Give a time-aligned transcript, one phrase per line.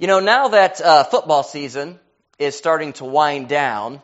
[0.00, 2.00] You know, now that uh, football season
[2.38, 4.00] is starting to wind down,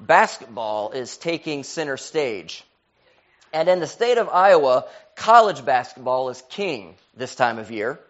[0.00, 2.64] basketball is taking center stage.
[3.52, 8.00] And in the state of Iowa, college basketball is king this time of year.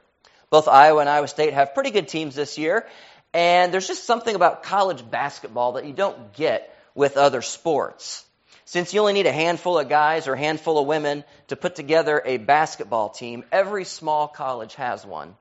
[0.48, 2.86] Both Iowa and Iowa State have pretty good teams this year,
[3.34, 8.24] and there's just something about college basketball that you don't get with other sports.
[8.64, 11.76] Since you only need a handful of guys or a handful of women to put
[11.76, 15.34] together a basketball team, every small college has one.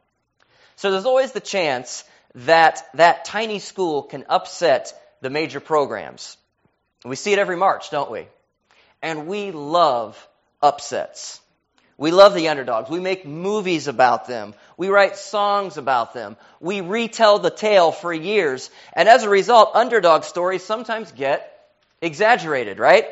[0.77, 2.03] So there's always the chance
[2.35, 6.37] that that tiny school can upset the major programs.
[7.03, 8.27] We see it every March, don't we?
[9.01, 10.27] And we love
[10.61, 11.41] upsets.
[11.97, 12.91] We love the underdogs.
[12.91, 14.53] We make movies about them.
[14.77, 16.37] We write songs about them.
[16.59, 18.69] We retell the tale for years.
[18.93, 21.69] And as a result, underdog stories sometimes get
[22.03, 23.07] exaggerated, right?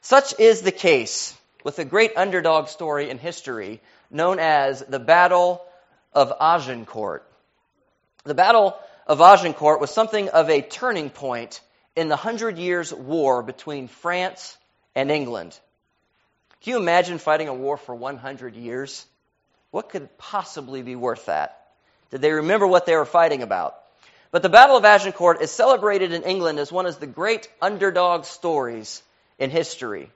[0.00, 5.62] Such is the case with a great underdog story in history known as the Battle
[6.12, 7.26] of Agincourt.
[8.24, 11.60] The Battle of Agincourt was something of a turning point
[11.96, 14.56] in the Hundred Years' War between France
[14.94, 15.58] and England.
[16.62, 19.06] Can you imagine fighting a war for 100 years?
[19.70, 21.56] What could possibly be worth that?
[22.10, 23.76] Did they remember what they were fighting about?
[24.32, 28.24] But the Battle of Agincourt is celebrated in England as one of the great underdog
[28.24, 29.02] stories
[29.38, 30.10] in history.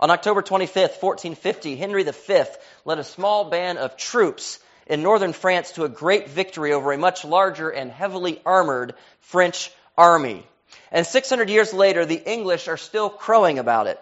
[0.00, 2.42] On October 25th, 1450, Henry V
[2.84, 6.98] led a small band of troops in northern France to a great victory over a
[6.98, 10.46] much larger and heavily armored French army.
[10.92, 14.00] And 600 years later, the English are still crowing about it.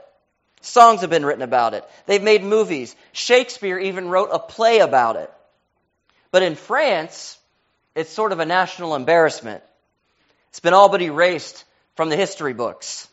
[0.60, 1.84] Songs have been written about it.
[2.06, 2.94] They've made movies.
[3.12, 5.30] Shakespeare even wrote a play about it.
[6.30, 7.38] But in France,
[7.94, 9.62] it's sort of a national embarrassment.
[10.50, 11.64] It's been all but erased
[11.96, 13.08] from the history books.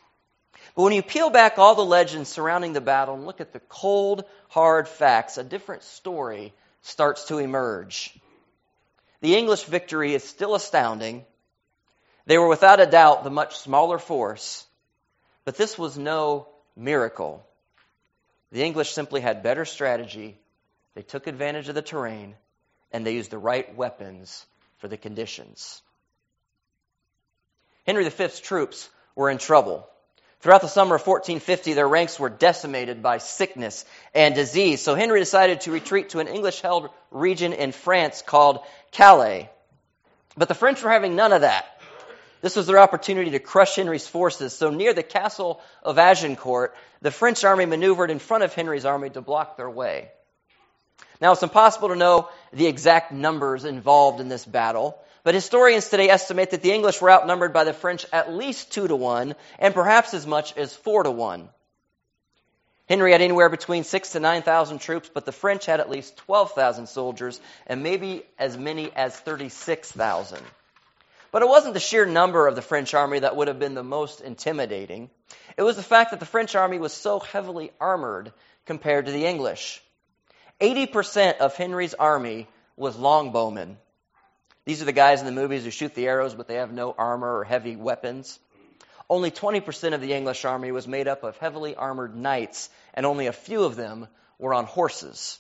[0.76, 3.60] But when you peel back all the legends surrounding the battle and look at the
[3.60, 8.18] cold, hard facts, a different story starts to emerge.
[9.22, 11.26] The English victory is still astounding.
[12.26, 14.66] They were without a doubt the much smaller force,
[15.46, 17.46] but this was no miracle.
[18.52, 20.38] The English simply had better strategy,
[20.94, 22.36] they took advantage of the terrain,
[22.92, 24.46] and they used the right weapons
[24.78, 25.82] for the conditions.
[27.86, 29.88] Henry V's troops were in trouble.
[30.42, 33.86] Throughout the summer of 1450, their ranks were decimated by sickness
[34.16, 34.82] and disease.
[34.82, 38.60] So Henry decided to retreat to an English held region in France called
[38.92, 39.50] Calais.
[40.36, 41.66] But the French were having none of that.
[42.42, 44.54] This was their opportunity to crush Henry's forces.
[44.54, 49.12] So near the castle of Agincourt, the French army maneuvered in front of Henry's army
[49.12, 50.10] to block their way.
[51.22, 56.10] Now, it's impossible to know the exact numbers involved in this battle, but historians today
[56.10, 59.74] estimate that the English were outnumbered by the French at least two to one, and
[59.74, 61.50] perhaps as much as four to one.
[62.90, 66.18] Henry had anywhere between six to nine thousand troops, but the French had at least
[66.18, 70.44] twelve thousand soldiers, and maybe as many as thirty-six thousand.
[71.32, 73.84] But it wasn't the sheer number of the French army that would have been the
[73.84, 75.10] most intimidating.
[75.56, 78.34] It was the fact that the French army was so heavily armored
[78.66, 79.82] compared to the English.
[80.60, 83.78] 80% of Henry's army was longbowmen.
[84.66, 86.94] These are the guys in the movies who shoot the arrows, but they have no
[86.96, 88.40] armor or heavy weapons.
[89.10, 93.28] Only 20% of the English army was made up of heavily armored knights, and only
[93.28, 94.08] a few of them
[94.38, 95.40] were on horses.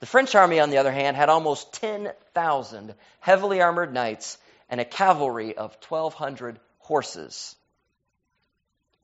[0.00, 4.84] The French army, on the other hand, had almost 10,000 heavily armored knights and a
[4.84, 7.56] cavalry of 1,200 horses.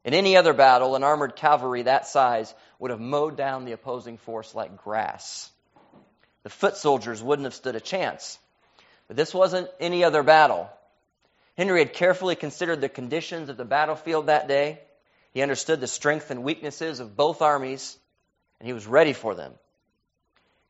[0.05, 4.19] In any other battle, an armored cavalry that size would have mowed down the opposing
[4.19, 5.51] force like grass.
[6.43, 8.39] The foot soldiers wouldn't have stood a chance.
[9.09, 10.71] But this wasn't any other battle.
[11.57, 14.81] Henry had carefully considered the conditions of the battlefield that day.
[15.33, 17.97] He understood the strength and weaknesses of both armies,
[18.59, 19.53] and he was ready for them.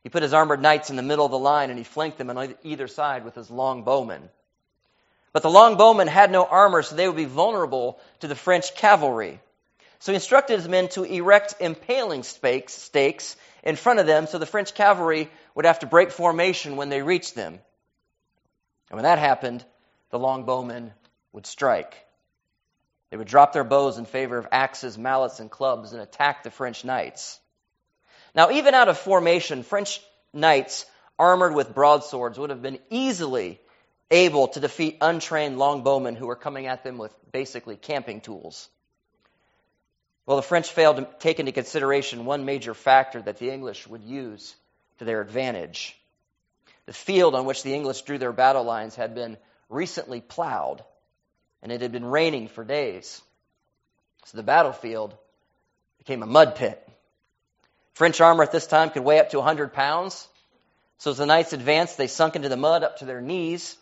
[0.03, 2.29] He put his armored knights in the middle of the line, and he flanked them
[2.29, 4.29] on either side with his long bowmen.
[5.33, 8.75] But the long bowmen had no armor, so they would be vulnerable to the French
[8.75, 9.39] cavalry.
[9.99, 14.45] So he instructed his men to erect impaling stakes in front of them so the
[14.45, 17.59] French cavalry would have to break formation when they reached them.
[18.89, 19.65] And when that happened,
[20.11, 20.91] the longbowmen
[21.33, 21.95] would strike.
[23.09, 26.51] They would drop their bows in favor of axes, mallets, and clubs and attack the
[26.51, 27.39] French knights.
[28.33, 30.01] Now, even out of formation, French
[30.33, 30.85] knights
[31.17, 33.59] armored with broadswords would have been easily
[34.11, 38.69] able to defeat untrained longbowmen who were coming at them with basically camping tools.
[40.25, 44.03] Well, the French failed to take into consideration one major factor that the English would
[44.03, 44.55] use
[44.99, 45.95] to their advantage.
[46.85, 49.37] The field on which the English drew their battle lines had been
[49.69, 50.83] recently plowed,
[51.63, 53.21] and it had been raining for days.
[54.25, 55.15] So the battlefield
[55.97, 56.81] became a mud pit.
[57.93, 60.27] French armor at this time could weigh up to 100 pounds.
[60.97, 63.77] So as the knights advanced, they sunk into the mud up to their knees.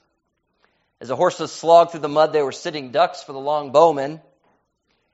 [1.01, 4.21] As the horses slogged through the mud, they were sitting ducks for the long bowmen.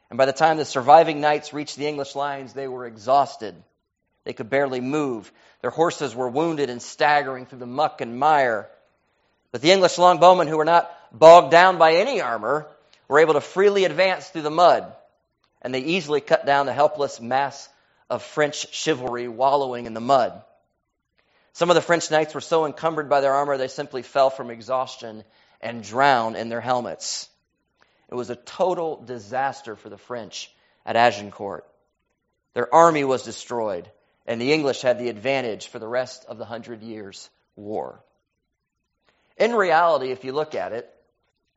[0.10, 3.56] And by the time the surviving knights reached the English lines, they were exhausted.
[4.30, 5.32] They could barely move.
[5.62, 8.70] Their horses were wounded and staggering through the muck and mire.
[9.52, 12.68] But the English longbowmen, who were not bogged down by any armor,
[13.08, 14.96] were able to freely advance through the mud,
[15.64, 17.68] and they easily cut down the helpless mass
[18.08, 20.44] of French chivalry wallowing in the mud.
[21.54, 24.52] Some of the French knights were so encumbered by their armor they simply fell from
[24.52, 25.24] exhaustion
[25.60, 27.28] and drowned in their helmets.
[28.10, 30.52] It was a total disaster for the French
[30.86, 31.66] at Agincourt.
[32.54, 33.90] Their army was destroyed,
[34.30, 38.00] and the English had the advantage for the rest of the Hundred Years' War.
[39.38, 40.88] In reality, if you look at it,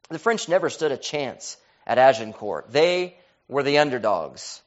[0.08, 2.72] the French never stood a chance at Agincourt.
[2.72, 4.62] They were the underdogs.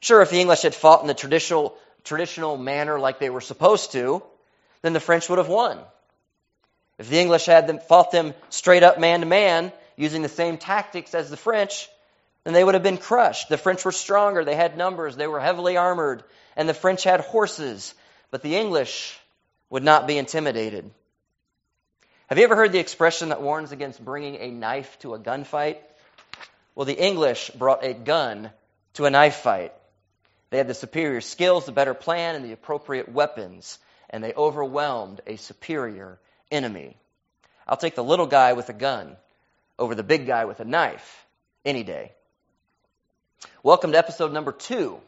[0.00, 1.74] Sure, if the English had fought in the traditional,
[2.04, 4.22] traditional manner like they were supposed to,
[4.82, 5.78] then the French would have won.
[6.98, 10.58] If the English had them, fought them straight up man to man, using the same
[10.58, 11.88] tactics as the French,
[12.44, 13.48] then they would have been crushed.
[13.48, 16.24] The French were stronger, they had numbers, they were heavily armored,
[16.56, 17.94] and the French had horses,
[18.30, 19.18] but the English
[19.70, 20.90] would not be intimidated.
[22.26, 25.78] Have you ever heard the expression that warns against bringing a knife to a gunfight?
[26.74, 28.50] Well, the English brought a gun
[28.94, 29.72] to a knife fight.
[30.50, 33.78] They had the superior skills, the better plan, and the appropriate weapons,
[34.10, 36.18] and they overwhelmed a superior
[36.50, 36.96] enemy.
[37.66, 39.16] I'll take the little guy with a gun
[39.78, 41.26] over the big guy with a knife
[41.64, 42.12] any day.
[43.62, 45.00] Welcome to episode number two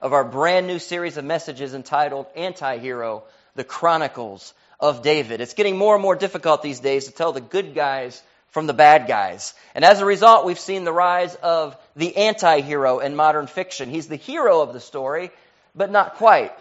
[0.00, 5.40] of our brand new series of messages entitled Anti Hero The Chronicles of David.
[5.40, 8.74] It's getting more and more difficult these days to tell the good guys from the
[8.74, 9.54] bad guys.
[9.74, 13.90] And as a result, we've seen the rise of the anti hero in modern fiction.
[13.90, 15.30] He's the hero of the story,
[15.74, 16.52] but not quite.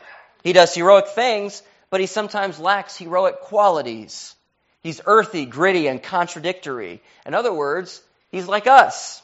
[0.44, 4.36] He does heroic things, but he sometimes lacks heroic qualities.
[4.82, 7.02] He's earthy, gritty, and contradictory.
[7.26, 9.22] In other words, he's like us.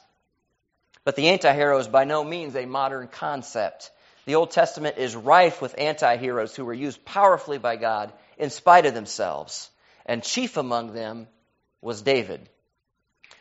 [1.03, 3.91] But the anti hero is by no means a modern concept.
[4.25, 8.49] The Old Testament is rife with anti heroes who were used powerfully by God in
[8.49, 9.69] spite of themselves.
[10.05, 11.27] And chief among them
[11.81, 12.49] was David.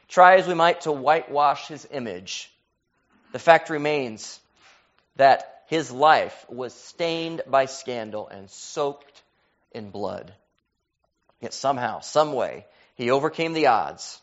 [0.09, 2.51] Try as we might to whitewash his image,
[3.33, 4.41] the fact remains
[5.17, 9.23] that his life was stained by scandal and soaked
[9.71, 10.35] in blood.
[11.41, 12.67] Yet somehow, some way,
[12.97, 14.21] he overcame the odds.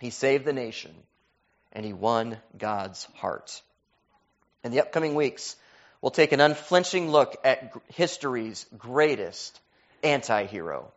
[0.00, 0.94] He saved the nation
[1.72, 3.62] and he won God's heart.
[4.64, 5.56] In the upcoming weeks,
[6.04, 9.58] we'll take an unflinching look at history's greatest
[10.02, 10.92] anti hero.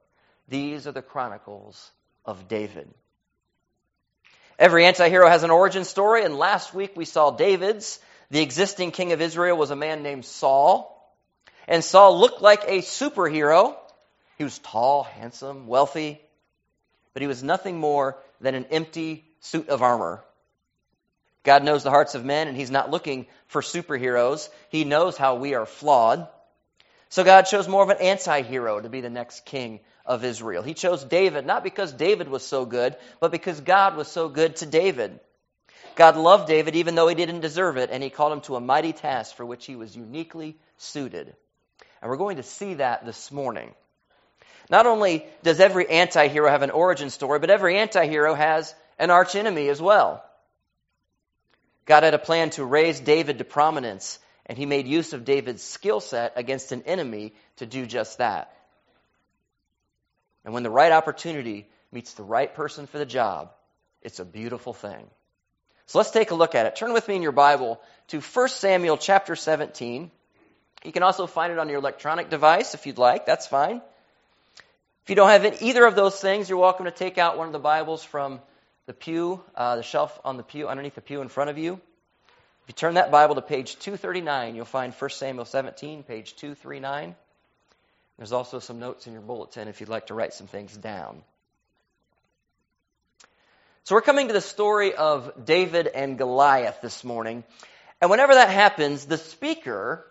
[0.50, 1.90] These are the chronicles
[2.26, 2.90] of David.
[4.60, 8.00] Every anti hero has an origin story, and last week we saw David's.
[8.32, 10.94] The existing king of Israel was a man named Saul.
[11.70, 13.78] And Saul looked like a superhero
[14.38, 16.22] he was tall, handsome, wealthy,
[17.14, 20.22] but he was nothing more than an empty suit of armor.
[21.48, 24.50] God knows the hearts of men, and He's not looking for superheroes.
[24.68, 26.28] He knows how we are flawed.
[27.08, 30.62] So God chose more of an anti hero to be the next king of Israel.
[30.62, 34.58] He chose David, not because David was so good, but because God was so good
[34.58, 35.22] to David.
[35.96, 38.60] God loved David even though he didn't deserve it, and he called him to a
[38.60, 41.34] mighty task for which he was uniquely suited.
[42.02, 43.74] And we're going to see that this morning.
[44.70, 48.76] Not only does every anti hero have an origin story, but every anti hero has
[49.00, 50.26] an archenemy as well.
[51.88, 55.64] God had a plan to raise David to prominence, and he made use of David's
[55.64, 58.54] skill set against an enemy to do just that.
[60.46, 63.52] And when the right opportunity meets the right person for the job,
[64.02, 65.08] it's a beautiful thing.
[65.88, 66.76] So let's take a look at it.
[66.76, 67.80] Turn with me in your Bible
[68.10, 70.12] to 1 Samuel chapter 17.
[70.84, 73.26] You can also find it on your electronic device if you'd like.
[73.26, 73.82] That's fine.
[75.04, 77.54] If you don't have either of those things, you're welcome to take out one of
[77.54, 78.42] the Bibles from
[78.88, 81.74] the pew, uh, the shelf on the pew, underneath the pew in front of you.
[81.74, 87.16] If you turn that Bible to page 239, you'll find 1 Samuel 17, page 239.
[88.18, 91.22] There's also some notes in your bulletin if you'd like to write some things down.
[93.84, 97.44] So we're coming to the story of David and Goliath this morning.
[98.02, 100.06] And whenever that happens, the speaker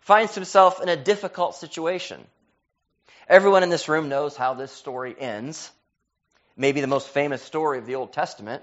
[0.00, 2.22] finds himself in a difficult situation.
[3.28, 5.70] Everyone in this room knows how this story ends.
[6.56, 8.62] Maybe the most famous story of the Old Testament.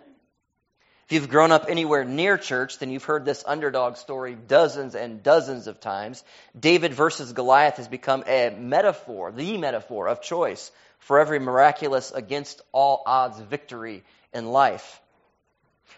[1.05, 5.23] If you've grown up anywhere near church, then you've heard this underdog story dozens and
[5.23, 6.23] dozens of times.
[6.57, 12.61] David versus Goliath has become a metaphor, the metaphor of choice for every miraculous against
[12.71, 14.03] all odds victory
[14.33, 15.01] in life.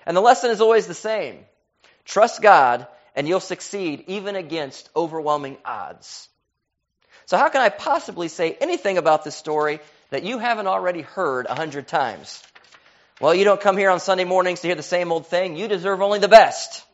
[0.06, 1.40] And the lesson is always the same.
[2.06, 6.30] Trust God and you'll succeed even against overwhelming odds.
[7.26, 9.80] So, how can I possibly say anything about this story
[10.12, 12.44] that you haven't already heard a hundred times?
[13.20, 15.58] Well, you don't come here on Sunday mornings to hear the same old thing.
[15.58, 16.86] You deserve only the best.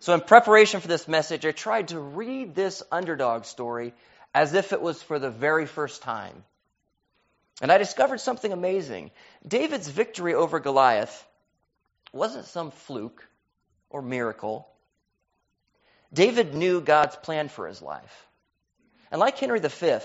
[0.00, 3.94] So, in preparation for this message, I tried to read this underdog story
[4.34, 6.44] as if it was for the very first time.
[7.62, 9.10] And I discovered something amazing.
[9.46, 11.26] David's victory over Goliath
[12.12, 13.26] wasn't some fluke
[13.88, 14.68] or miracle.
[16.12, 18.26] David knew God's plan for his life.
[19.10, 19.98] And like Henry V,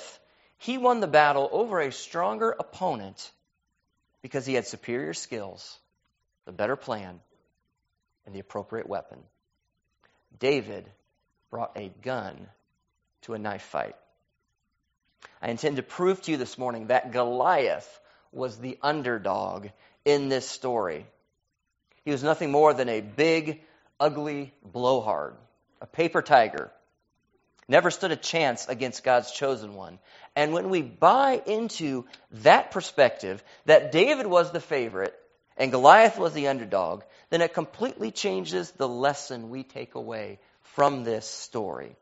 [0.62, 3.32] he won the battle over a stronger opponent
[4.22, 5.80] because he had superior skills,
[6.46, 7.20] the better plan,
[8.25, 9.18] and the appropriate weapon.
[10.39, 10.86] David
[11.50, 12.48] brought a gun
[13.24, 13.96] to a knife fight.
[15.41, 18.00] I intend to prove to you this morning that Goliath
[18.32, 19.68] was the underdog
[20.06, 21.08] in this story.
[22.06, 23.62] He was nothing more than a big,
[24.00, 25.34] ugly blowhard,
[25.82, 26.72] a paper tiger.
[27.72, 29.98] Never stood a chance against God's chosen one.
[30.36, 32.04] And when we buy into
[32.44, 35.18] that perspective, that David was the favorite
[35.56, 40.40] and Goliath was the underdog, then it completely changes the lesson we take away
[40.75, 41.96] from this story.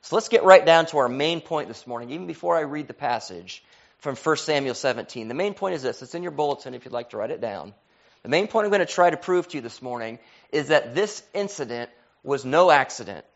[0.00, 2.88] So let's get right down to our main point this morning, even before I read
[2.88, 3.62] the passage
[3.98, 5.28] from 1 Samuel 17.
[5.28, 7.42] The main point is this it's in your bulletin if you'd like to write it
[7.42, 7.74] down.
[8.22, 10.18] The main point I'm going to try to prove to you this morning
[10.50, 11.90] is that this incident
[12.22, 13.26] was no accident.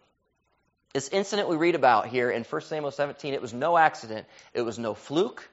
[0.92, 4.26] This incident we read about here in 1 Samuel 17, it was no accident.
[4.52, 5.49] It was no fluke.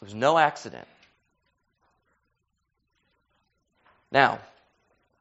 [0.00, 0.88] It was no accident.
[4.10, 4.40] Now,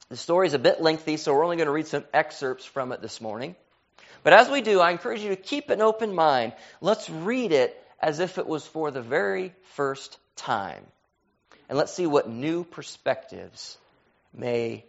[0.09, 2.91] the story is a bit lengthy, so we're only going to read some excerpts from
[2.91, 3.55] it this morning.
[4.23, 6.53] But as we do, I encourage you to keep an open mind.
[6.79, 10.83] Let's read it as if it was for the very first time.
[11.69, 13.77] And let's see what new perspectives
[14.33, 14.85] may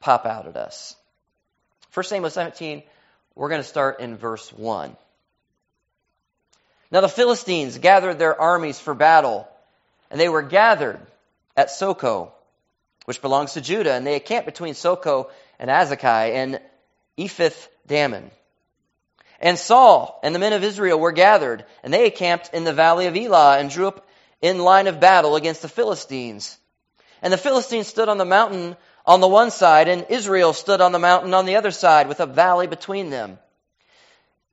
[0.00, 0.96] pop out at us.
[1.96, 2.82] 1 Samuel 17,
[3.34, 4.94] we're going to start in verse 1.
[6.90, 9.48] Now the Philistines gathered their armies for battle,
[10.10, 11.00] and they were gathered
[11.56, 12.32] at Socoh
[13.06, 16.60] which belongs to Judah, and they encamped between Socoh and Azekah and
[17.16, 18.30] Ephes Dammim.
[19.40, 23.06] And Saul and the men of Israel were gathered, and they encamped in the valley
[23.06, 24.06] of Elah and drew up
[24.42, 26.58] in line of battle against the Philistines.
[27.22, 28.76] And the Philistines stood on the mountain
[29.06, 32.20] on the one side, and Israel stood on the mountain on the other side, with
[32.20, 33.38] a valley between them.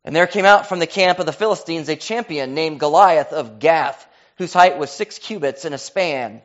[0.06, 3.60] And there came out from the camp of the Philistines a champion named Goliath of
[3.60, 4.06] Gath,
[4.38, 6.42] whose height was six cubits and a span.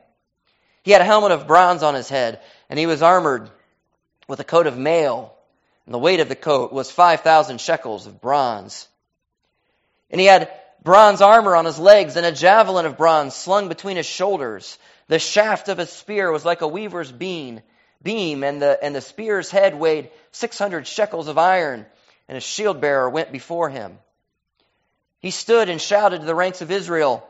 [0.82, 3.50] He had a helmet of bronze on his head, and he was armored
[4.28, 5.34] with a coat of mail.
[5.86, 8.86] And the weight of the coat was 5,000 shekels of bronze.
[10.10, 10.50] And he had
[10.82, 14.78] bronze armor on his legs and a javelin of bronze slung between his shoulders.
[15.08, 17.60] The shaft of his spear was like a weaver's beam,
[18.02, 21.86] beam, and the, and the spear's head weighed 600 shekels of iron,
[22.28, 23.98] and a shield bearer went before him.
[25.20, 27.28] He stood and shouted to the ranks of Israel,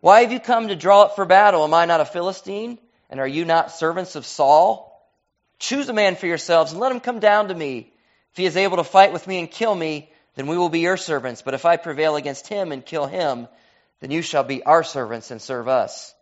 [0.00, 1.64] Why have you come to draw up for battle?
[1.64, 2.78] Am I not a Philistine?
[3.10, 4.84] And are you not servants of Saul?
[5.58, 7.92] Choose a man for yourselves and let him come down to me.
[8.32, 10.80] If he is able to fight with me and kill me, then we will be
[10.80, 11.42] your servants.
[11.42, 13.48] But if I prevail against him and kill him,
[14.00, 16.14] then you shall be our servants and serve us.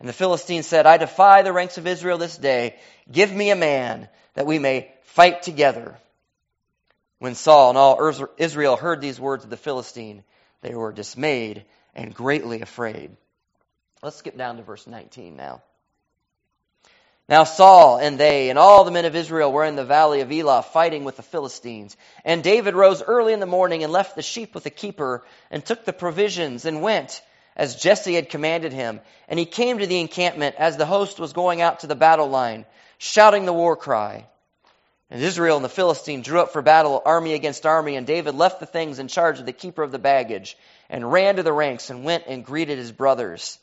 [0.00, 2.76] And the Philistine said, I defy the ranks of Israel this day.
[3.10, 5.96] Give me a man that we may fight together.
[7.18, 10.22] When Saul and all Israel heard these words of the Philistine,
[10.60, 11.64] they were dismayed
[11.94, 13.16] and greatly afraid.
[14.02, 15.62] Let's skip down to verse 19 now.
[17.28, 20.32] Now Saul and they and all the men of Israel were in the valley of
[20.32, 21.96] Elah fighting with the Philistines.
[22.24, 25.64] And David rose early in the morning and left the sheep with the keeper and
[25.64, 27.20] took the provisions and went
[27.58, 29.00] as Jesse had commanded him.
[29.28, 32.28] And he came to the encampment as the host was going out to the battle
[32.28, 32.64] line,
[32.96, 34.26] shouting the war cry.
[35.10, 38.60] And Israel and the Philistine drew up for battle, army against army, and David left
[38.60, 40.56] the things in charge of the keeper of the baggage
[40.88, 43.58] and ran to the ranks and went and greeted his brothers.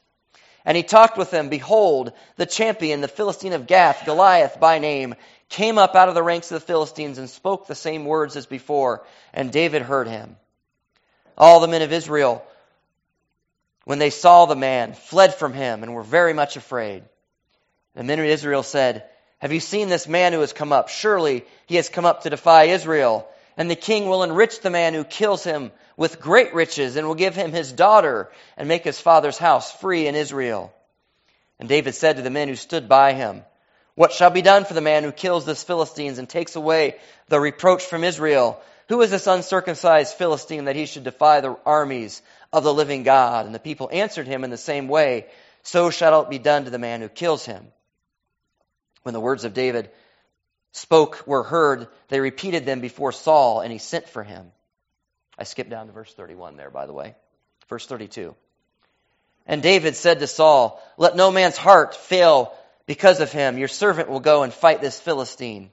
[0.65, 1.49] And he talked with them.
[1.49, 5.13] Behold, the champion, the Philistine of Gath, Goliath by name,
[5.47, 8.47] came up out of the ranks of the Philistines and spoke the same words as
[8.47, 9.05] before.
[9.31, 10.37] And David heard him.
[11.37, 12.43] All the men of Israel,
[13.85, 17.03] when they saw the man, fled from him and were very much afraid.
[17.95, 19.05] The men of Israel said,
[19.39, 20.89] Have you seen this man who has come up?
[20.89, 23.27] Surely he has come up to defy Israel.
[23.57, 27.15] And the king will enrich the man who kills him with great riches and will
[27.15, 30.73] give him his daughter and make his father's house free in Israel.
[31.59, 33.43] And David said to the men who stood by him,
[33.93, 36.97] What shall be done for the man who kills this Philistines and takes away
[37.29, 38.61] the reproach from Israel?
[38.87, 42.21] Who is this uncircumcised Philistine that he should defy the armies
[42.53, 43.45] of the living God?
[43.45, 45.25] And the people answered him in the same way,
[45.63, 47.67] So shall it be done to the man who kills him.
[49.03, 49.89] When the words of David
[50.71, 54.51] spoke were heard, they repeated them before Saul, and he sent for him.
[55.37, 57.15] I skipped down to verse 31 there, by the way.
[57.69, 58.35] Verse 32.
[59.47, 62.53] And David said to Saul, Let no man's heart fail
[62.85, 63.57] because of him.
[63.57, 65.71] Your servant will go and fight this Philistine.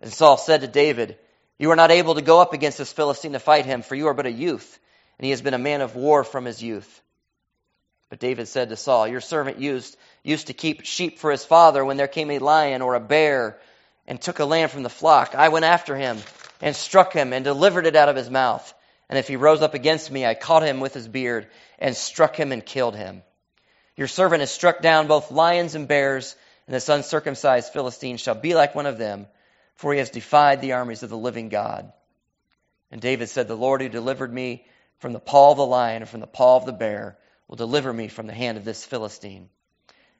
[0.00, 1.18] And Saul said to David,
[1.58, 4.08] You are not able to go up against this Philistine to fight him, for you
[4.08, 4.78] are but a youth,
[5.18, 7.02] and he has been a man of war from his youth.
[8.10, 11.84] But David said to Saul, Your servant used, used to keep sheep for his father
[11.84, 13.58] when there came a lion or a bear
[14.06, 15.34] and took a lamb from the flock.
[15.34, 16.18] I went after him
[16.60, 18.72] and struck him and delivered it out of his mouth.
[19.08, 22.36] And if he rose up against me, I caught him with his beard and struck
[22.36, 23.22] him and killed him.
[23.96, 26.34] Your servant has struck down both lions and bears,
[26.66, 29.26] and this uncircumcised Philistine shall be like one of them,
[29.74, 31.92] for he has defied the armies of the living God.
[32.90, 34.64] And David said, The Lord who delivered me
[34.98, 37.92] from the paw of the lion and from the paw of the bear will deliver
[37.92, 39.48] me from the hand of this Philistine.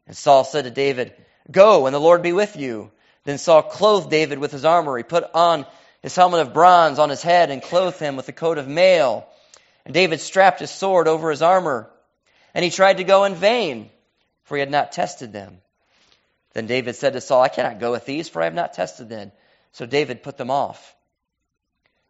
[0.06, 1.14] And Saul said to David,
[1.50, 2.90] Go, and the Lord be with you.
[3.25, 4.96] Then Saul clothed David with his armor.
[4.96, 5.66] He put on
[6.02, 9.26] his helmet of bronze on his head and clothed him with a coat of mail.
[9.84, 11.90] And David strapped his sword over his armor.
[12.54, 13.90] And he tried to go in vain,
[14.44, 15.58] for he had not tested them.
[16.52, 19.08] Then David said to Saul, I cannot go with these, for I have not tested
[19.08, 19.32] them.
[19.75, 20.97] So David put them off.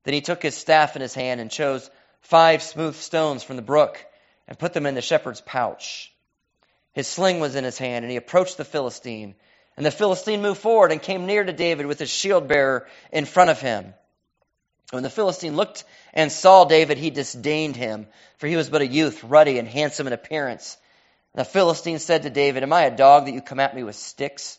[0.05, 1.91] Then he took his staff in his hand and chose
[2.21, 4.05] five smooth stones from the brook
[4.47, 6.13] and put them in the shepherd's pouch.
[6.93, 9.35] His sling was in his hand, and he approached the Philistine.
[9.79, 13.25] And the Philistine moved forward and came near to David with his shield bearer in
[13.25, 13.95] front of him.
[14.91, 18.07] When the Philistine looked and saw David, he disdained him,
[18.37, 20.77] for he was but a youth, ruddy and handsome in appearance.
[21.33, 23.83] And the Philistine said to David, Am I a dog that you come at me
[23.85, 24.59] with sticks?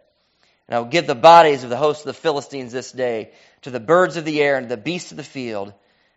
[0.71, 3.71] And I will give the bodies of the host of the Philistines this day to
[3.71, 5.73] the birds of the air and to the beasts of the field,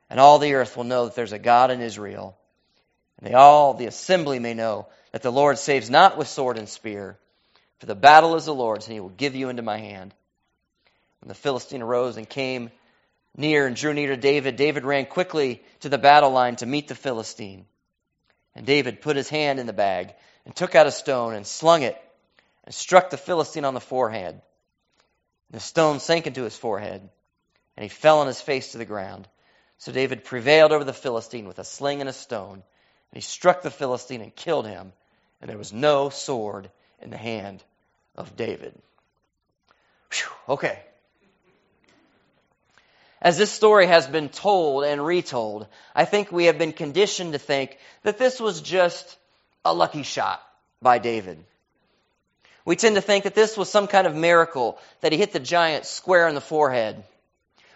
[0.08, 2.36] and all the earth will know that there's a God in Israel.
[3.18, 6.68] And they all, the assembly, may know that the Lord saves not with sword and
[6.68, 7.18] spear,
[7.80, 10.14] for the battle is the Lord's, and he will give you into my hand.
[11.18, 12.70] When the Philistine arose and came
[13.36, 16.86] near and drew near to David, David ran quickly to the battle line to meet
[16.86, 17.66] the Philistine.
[18.54, 20.14] And David put his hand in the bag
[20.46, 22.00] and took out a stone and slung it
[22.64, 24.40] and struck the Philistine on the forehead.
[25.50, 27.08] The stone sank into his forehead,
[27.76, 29.28] and he fell on his face to the ground.
[29.78, 32.62] So David prevailed over the Philistine with a sling and a stone, and
[33.12, 34.92] he struck the Philistine and killed him
[35.44, 36.70] and there was no sword
[37.02, 37.62] in the hand
[38.16, 38.74] of David.
[40.10, 40.78] Whew, okay.
[43.20, 47.38] As this story has been told and retold, I think we have been conditioned to
[47.38, 49.18] think that this was just
[49.66, 50.42] a lucky shot
[50.80, 51.44] by David.
[52.64, 55.40] We tend to think that this was some kind of miracle, that he hit the
[55.40, 57.02] giant square in the forehead.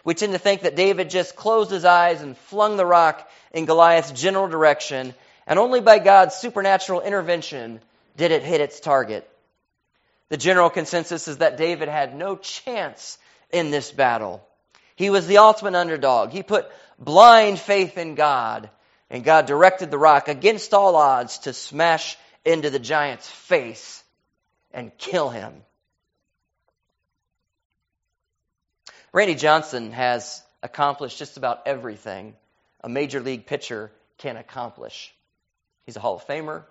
[0.05, 3.67] We tend to think that David just closed his eyes and flung the rock in
[3.67, 5.15] Goliath's general direction
[5.49, 7.81] and only by God's supernatural intervention
[8.17, 9.29] did it hit its target.
[10.29, 13.17] The general consensus is that David had no chance
[13.51, 14.47] in this battle.
[14.95, 16.33] He was the ultimate underdog.
[16.33, 18.69] He put blind faith in God,
[19.09, 24.05] and God directed the rock against all odds to smash into the giant's face
[24.73, 25.63] and kill him.
[29.13, 32.35] Randy Johnson has accomplished just about everything
[32.83, 35.15] a major league pitcher can accomplish.
[35.87, 36.65] He's a Hall of Famer.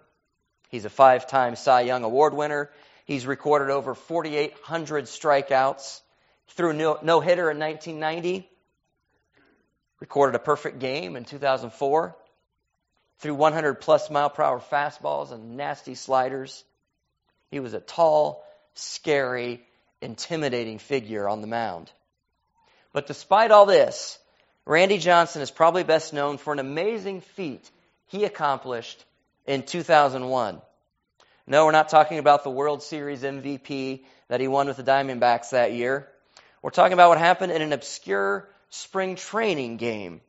[0.70, 2.70] He's a five time Cy Young Award winner.
[3.06, 6.02] He's recorded over 4,800 strikeouts.
[6.50, 8.50] Threw no hitter in 1990.
[10.00, 12.16] Recorded a perfect game in 2004.
[13.20, 16.64] Threw 100 plus mile per hour fastballs and nasty sliders.
[17.52, 19.62] He was a tall, scary,
[20.02, 21.92] intimidating figure on the mound.
[22.94, 24.18] But despite all this,
[24.66, 27.70] Randy Johnson is probably best known for an amazing feat
[28.08, 29.04] he accomplished
[29.46, 30.62] in 2001.
[31.50, 35.52] No, we're not talking about the World Series MVP that he won with the Diamondbacks
[35.52, 36.08] that year.
[36.62, 40.20] We're talking about what happened in an obscure spring training game.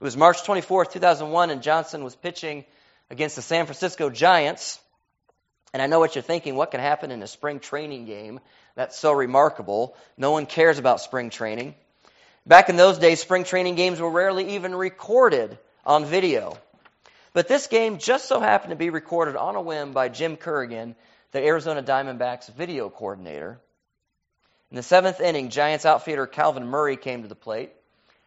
[0.00, 2.64] It was March 24, 2001, and Johnson was pitching
[3.10, 4.78] against the San Francisco Giants.
[5.72, 8.40] And I know what you're thinking what can happen in a spring training game
[8.74, 9.96] that's so remarkable?
[10.16, 11.74] No one cares about spring training.
[12.46, 16.58] Back in those days, spring training games were rarely even recorded on video.
[17.32, 20.96] But this game just so happened to be recorded on a whim by Jim Currigan,
[21.32, 23.60] the Arizona Diamondbacks video coordinator.
[24.70, 27.70] In the seventh inning, Giants outfielder Calvin Murray came to the plate,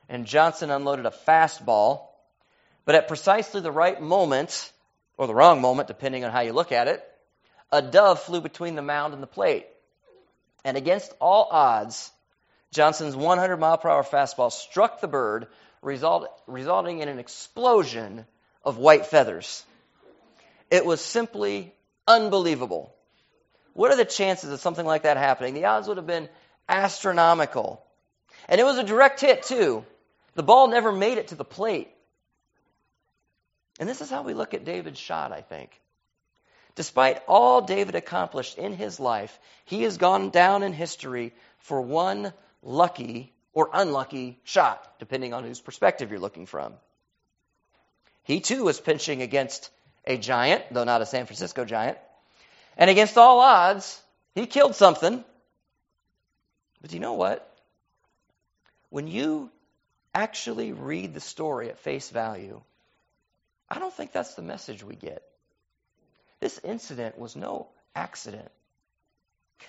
[0.07, 2.07] and Johnson unloaded a fastball
[2.85, 4.71] But at precisely the right moment,
[5.17, 7.03] or the wrong moment, depending on how you look at it,
[7.73, 9.65] a dove flew between the mound and the plate.
[10.63, 12.11] And against all odds,
[12.71, 15.47] Johnson's 100 mile per hour fastball struck the bird,
[15.81, 18.25] result, resulting in an explosion
[18.63, 19.65] of white feathers.
[20.69, 21.73] It was simply
[22.07, 22.93] unbelievable.
[23.73, 25.55] What are the chances of something like that happening?
[25.55, 26.29] The odds would have been
[26.69, 27.83] astronomical.
[28.47, 29.83] And it was a direct hit, too.
[30.35, 31.89] The ball never made it to the plate.
[33.79, 35.71] And this is how we look at David's shot, I think.
[36.75, 42.33] Despite all David accomplished in his life, he has gone down in history for one
[42.63, 46.73] lucky or unlucky shot, depending on whose perspective you're looking from.
[48.23, 49.69] He too was pinching against
[50.05, 51.97] a giant, though not a San Francisco giant.
[52.77, 54.01] And against all odds,
[54.33, 55.23] he killed something.
[56.81, 57.47] But you know what?
[58.89, 59.51] When you
[60.13, 62.61] actually read the story at face value,
[63.69, 65.23] I don't think that's the message we get.
[66.43, 68.51] This incident was no accident.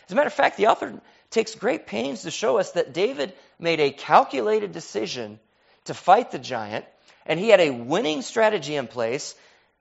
[0.06, 3.32] As a matter of fact, the author takes great pains to show us that David
[3.60, 5.38] made a calculated decision
[5.84, 6.84] to fight the giant,
[7.26, 9.36] and he had a winning strategy in place,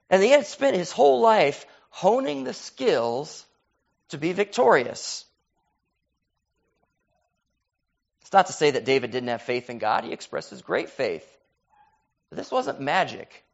[0.08, 3.44] and he had spent his whole life honing the skills
[4.10, 5.24] to be victorious.
[8.20, 10.90] It's not to say that David didn't have faith in God, he expressed his great
[10.90, 11.26] faith.
[12.30, 13.44] But this wasn't magic.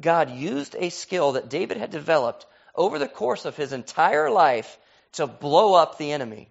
[0.00, 4.78] God used a skill that David had developed over the course of his entire life
[5.12, 6.48] to blow up the enemy.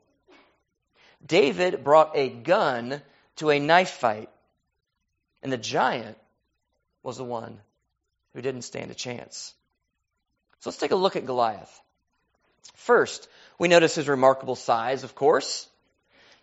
[1.25, 3.01] David brought a gun
[3.37, 4.29] to a knife fight,
[5.41, 6.17] and the giant
[7.03, 7.59] was the one
[8.33, 9.53] who didn't stand a chance.
[10.59, 11.81] So let's take a look at Goliath.
[12.75, 15.67] First, we notice his remarkable size, of course.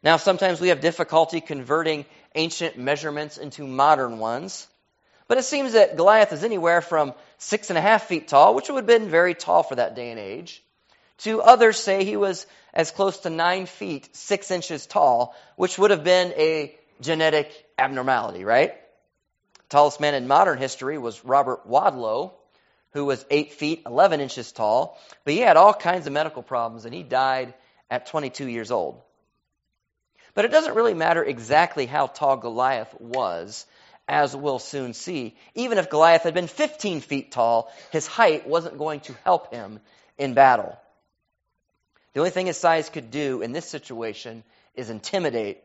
[0.03, 4.67] Now, sometimes we have difficulty converting ancient measurements into modern ones.
[5.27, 8.69] But it seems that Goliath is anywhere from six and a half feet tall, which
[8.69, 10.63] would have been very tall for that day and age,
[11.19, 15.91] to others say he was as close to nine feet, six inches tall, which would
[15.91, 18.75] have been a genetic abnormality, right?
[19.75, 22.33] tallest man in modern history was Robert Wadlow,
[22.93, 26.85] who was eight feet, 11 inches tall, but he had all kinds of medical problems
[26.85, 27.55] and he died
[27.91, 29.03] at 22 years old.
[30.35, 33.67] But it doesn't really matter exactly how tall Goliath was
[34.09, 35.37] as we'll soon see.
[35.55, 39.81] Even if Goliath had been 15 feet tall, his height wasn't going to help him
[40.19, 40.77] in battle.
[42.13, 45.63] The only thing his size could do in this situation is intimidate,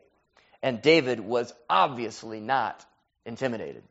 [0.62, 2.84] and David was obviously not
[3.24, 3.82] intimidated.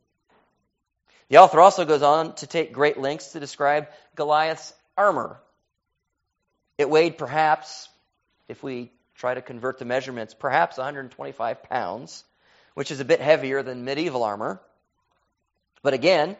[1.30, 5.40] The author also goes on to take great lengths to describe Goliath's armor.
[6.78, 7.88] It weighed perhaps,
[8.48, 12.24] if we try to convert the measurements, perhaps 125 pounds
[12.80, 14.62] which is a bit heavier than medieval armor.
[15.84, 16.38] But again,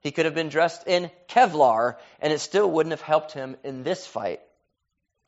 [0.00, 3.82] he could have been dressed in Kevlar, and it still wouldn't have helped him in
[3.82, 4.40] this fight.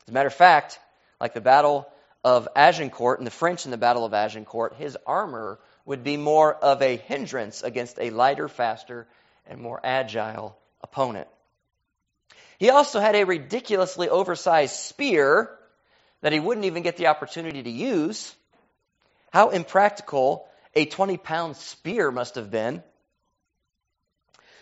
[0.05, 0.79] As a matter of fact,
[1.21, 1.87] like the Battle
[2.25, 6.55] of Agincourt and the French in the Battle of Agincourt, his armor would be more
[6.55, 9.07] of a hindrance against a lighter, faster,
[9.47, 11.29] and more agile opponent.
[12.59, 15.51] He also had a ridiculously oversized spear
[16.23, 18.35] that he wouldn't even get the opportunity to use.
[19.37, 22.83] How impractical a 20 pound spear must have been.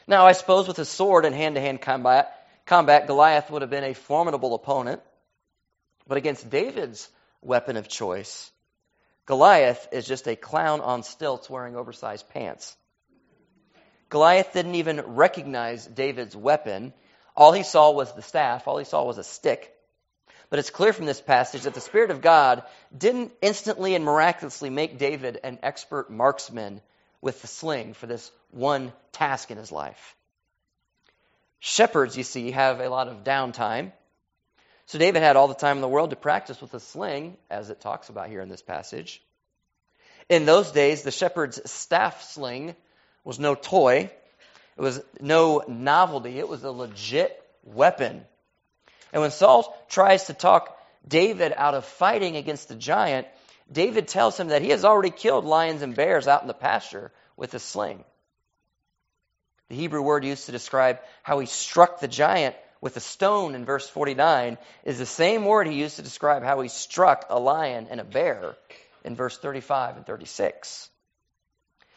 [0.09, 3.71] Now, I suppose with a sword and hand to hand combat, combat, Goliath would have
[3.71, 5.01] been a formidable opponent.
[6.09, 7.09] But against David's
[7.41, 8.51] weapon of choice,
[9.27, 12.77] Goliath is just a clown on stilts wearing oversized pants.
[14.09, 16.93] Goliath didn't even recognize David's weapon.
[17.37, 19.73] All he saw was the staff, all he saw was a stick.
[20.51, 22.63] But it's clear from this passage that the Spirit of God
[22.97, 26.81] didn't instantly and miraculously make David an expert marksman
[27.21, 30.15] with the sling for this one task in his life.
[31.59, 33.93] Shepherds, you see, have a lot of downtime.
[34.87, 37.71] So David had all the time in the world to practice with a sling, as
[37.71, 39.23] it talks about here in this passage.
[40.29, 42.77] In those days, the shepherd's staff sling
[43.25, 44.11] was no toy.
[44.77, 46.39] It was no novelty.
[46.39, 48.25] It was a legit weapon.
[49.14, 53.29] And when Saul tries to talk David out of fighting against the giant,
[53.70, 57.12] David tells him that he has already killed lions and bears out in the pasture
[57.37, 58.05] with a sling.
[59.68, 63.64] The Hebrew word used to describe how he struck the giant with a stone in
[63.64, 67.87] verse 49 is the same word he used to describe how he struck a lion
[67.90, 68.57] and a bear
[69.05, 70.90] in verse 35 and 36.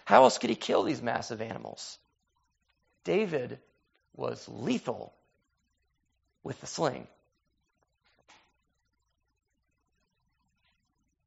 [0.06, 1.97] How else could he kill these massive animals?
[3.03, 3.58] David
[4.15, 5.16] was lethal
[6.48, 7.06] with the sling.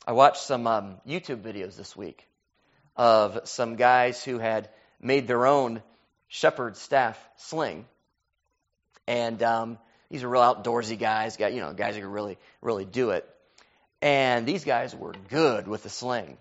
[0.07, 2.27] I watched some um, YouTube videos this week
[2.97, 5.83] of some guys who had made their own
[6.29, 7.85] shepherd staff sling.
[9.07, 9.79] And um,
[10.11, 13.29] these are real outdoorsy guys, got you know, guys who can really, really do it.
[14.01, 16.39] And these guys were good with the sling.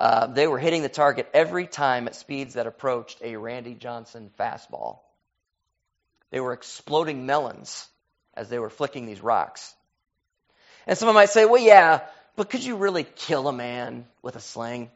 [0.00, 4.30] Uh, they were hitting the target every time at speeds that approached a Randy Johnson
[4.40, 5.00] fastball.
[6.34, 7.86] They were exploding melons
[8.34, 9.72] as they were flicking these rocks.
[10.84, 12.00] And someone might say, well, yeah,
[12.34, 14.90] but could you really kill a man with a sling?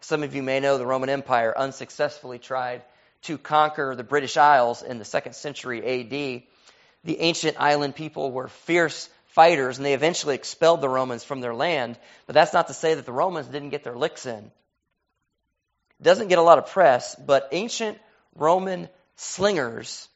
[0.00, 2.82] Some of you may know the Roman Empire unsuccessfully tried
[3.22, 6.42] to conquer the British Isles in the second century AD.
[7.04, 11.54] The ancient island people were fierce fighters and they eventually expelled the Romans from their
[11.54, 14.52] land, but that's not to say that the Romans didn't get their licks in.
[16.00, 17.96] It doesn't get a lot of press, but ancient
[18.34, 20.08] Roman slingers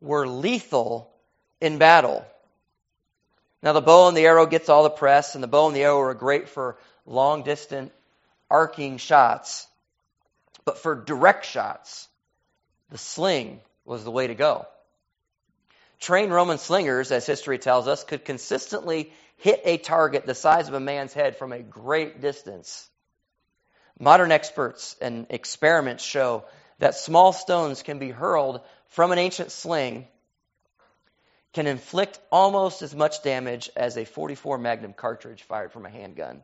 [0.00, 1.10] were lethal
[1.60, 2.24] in battle.
[3.62, 5.84] Now, the bow and the arrow gets all the press, and the bow and the
[5.84, 7.90] arrow are great for long distance
[8.50, 9.66] arcing shots.
[10.64, 12.08] But for direct shots,
[12.90, 14.66] the sling was the way to go.
[15.98, 20.74] Trained Roman slingers, as history tells us, could consistently hit a target the size of
[20.74, 22.88] a man's head from a great distance.
[23.98, 26.44] Modern experts and experiments show
[26.84, 30.06] that small stones can be hurled from an ancient sling
[31.54, 36.42] can inflict almost as much damage as a 44 Magnum cartridge fired from a handgun.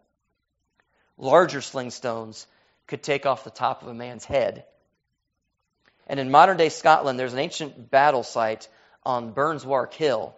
[1.18, 2.46] Larger sling stones
[2.86, 4.64] could take off the top of a man's head.
[6.06, 8.66] And in modern day Scotland, there's an ancient battle site
[9.04, 10.34] on Burnswark Hill.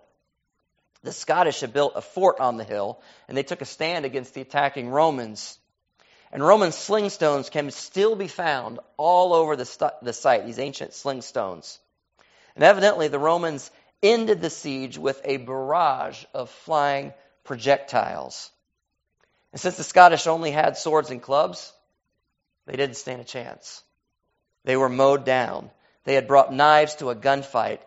[1.04, 4.34] The Scottish had built a fort on the hill, and they took a stand against
[4.34, 5.60] the attacking Romans.
[6.32, 10.58] And Roman sling stones can still be found all over the, st- the site, these
[10.58, 11.78] ancient sling stones.
[12.54, 13.70] And evidently, the Romans
[14.02, 17.12] ended the siege with a barrage of flying
[17.44, 18.50] projectiles.
[19.52, 21.70] And since the Scottish only had swords and clubs,
[22.66, 23.82] they didn't stand a chance.
[24.64, 25.70] They were mowed down.
[26.04, 27.80] They had brought knives to a gunfight,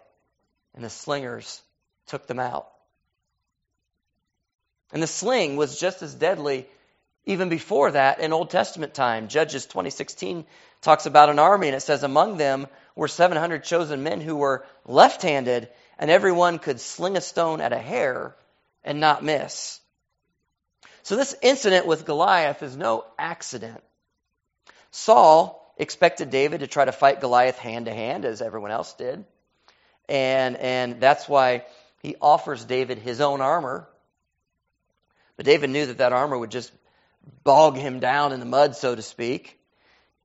[0.75, 1.61] and the slingers
[2.07, 2.67] took them out.
[4.93, 6.67] And the sling was just as deadly
[7.25, 9.27] even before that in Old Testament time.
[9.27, 10.45] Judges 2016
[10.81, 14.65] talks about an army, and it says, Among them were 700 chosen men who were
[14.85, 18.35] left handed, and everyone could sling a stone at a hair
[18.83, 19.79] and not miss.
[21.03, 23.83] So this incident with Goliath is no accident.
[24.91, 29.25] Saul expected David to try to fight Goliath hand to hand, as everyone else did.
[30.07, 31.65] And, and that's why
[32.01, 33.87] he offers David his own armor.
[35.37, 36.71] But David knew that that armor would just
[37.43, 39.59] bog him down in the mud, so to speak.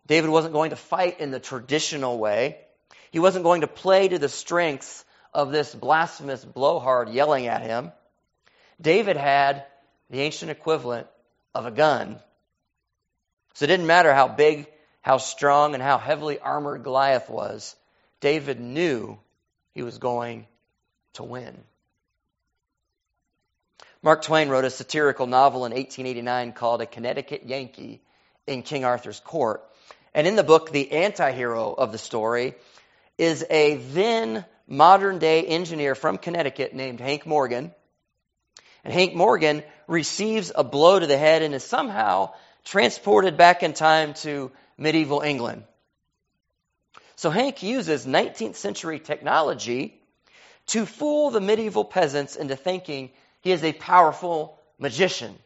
[0.06, 2.58] David wasn't going to fight in the traditional way.
[3.10, 7.92] He wasn't going to play to the strengths of this blasphemous blowhard yelling at him.
[8.80, 9.64] David had
[10.08, 11.06] the ancient equivalent
[11.54, 12.18] of a gun.
[13.54, 14.66] So it didn't matter how big,
[15.00, 17.76] how strong, and how heavily armored Goliath was.
[18.20, 19.18] David knew
[19.72, 20.46] he was going
[21.14, 21.56] to win.
[24.02, 28.00] Mark Twain wrote a satirical novel in 1889 called A Connecticut Yankee
[28.46, 29.62] in King Arthur's Court.
[30.14, 32.54] And in the book, the anti hero of the story
[33.18, 37.72] is a then modern day engineer from Connecticut named Hank Morgan
[38.84, 42.32] and Hank Morgan receives a blow to the head and is somehow
[42.64, 45.64] transported back in time to medieval England.
[47.16, 50.00] So Hank uses 19th century technology
[50.68, 53.10] to fool the medieval peasants into thinking
[53.40, 55.38] he is a powerful magician.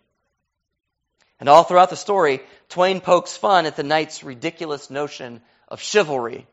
[1.41, 6.47] And all throughout the story, Twain pokes fun at the knight's ridiculous notion of chivalry.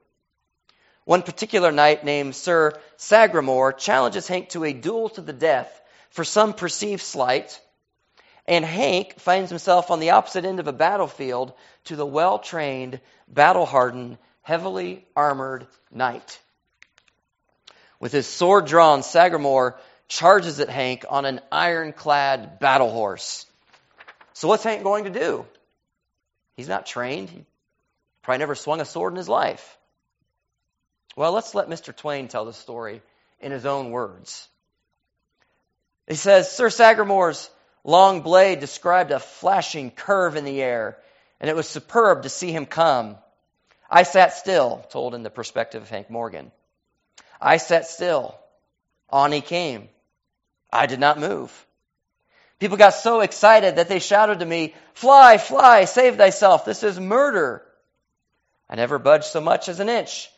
[1.06, 6.23] One particular knight named Sir Sagramor challenges Hank to a duel to the death for
[6.23, 7.60] some perceived slight,
[8.47, 11.54] and Hank finds himself on the opposite end of a battlefield
[11.86, 16.39] to the well trained, battle hardened, heavily armored knight.
[17.99, 19.75] With his sword drawn, Sagramor
[20.12, 23.45] charges at Hank on an ironclad battle horse.
[24.34, 25.45] So, what's Hank going to do?
[26.58, 27.30] He's not trained.
[27.30, 27.45] He
[28.21, 29.78] probably never swung a sword in his life.
[31.15, 31.95] Well, let's let Mr.
[31.95, 33.02] Twain tell the story
[33.39, 34.47] in his own words.
[36.08, 37.50] He says, Sir Sagramor's
[37.86, 40.97] long blade described a flashing curve in the air,
[41.39, 43.15] and it was superb to see him come.
[43.89, 46.52] I sat still, told in the perspective of Hank Morgan.
[47.39, 48.38] I sat still.
[49.10, 49.89] On he came.
[50.71, 51.51] I did not move.
[52.60, 56.63] People got so excited that they shouted to me, Fly, fly, save thyself.
[56.63, 57.63] This is murder.
[58.69, 60.29] I never budged so much as an inch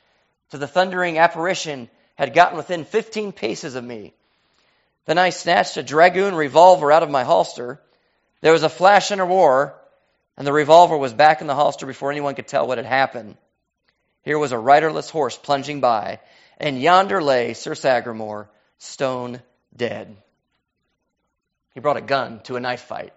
[0.49, 4.13] till the thundering apparition had gotten within 15 paces of me.
[5.05, 7.81] Then I snatched a dragoon revolver out of my holster.
[8.41, 9.75] There was a flash and a roar,
[10.37, 13.35] and the revolver was back in the holster before anyone could tell what had happened.
[14.21, 16.19] Here was a riderless horse plunging by,
[16.57, 19.41] and yonder lay Sir Sagramor, stone
[19.75, 20.15] dead.
[21.73, 23.13] He brought a gun to a knife fight.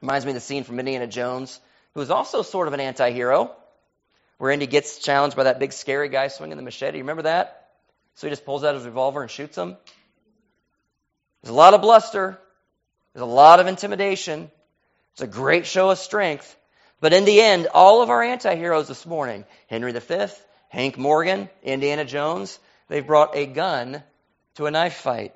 [0.00, 1.60] Reminds me of the scene from Indiana Jones,
[1.94, 3.54] who is also sort of an anti hero,
[4.38, 6.98] where Indy gets challenged by that big scary guy swinging the machete.
[6.98, 7.68] You remember that?
[8.14, 9.76] So he just pulls out his revolver and shoots him.
[11.42, 12.38] There's a lot of bluster,
[13.12, 14.50] there's a lot of intimidation,
[15.12, 16.56] it's a great show of strength.
[17.00, 20.26] But in the end, all of our anti heroes this morning Henry V,
[20.68, 24.02] Hank Morgan, Indiana Jones they've brought a gun
[24.54, 25.34] to a knife fight.